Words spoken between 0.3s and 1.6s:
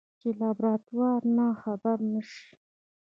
د لابراتوار نه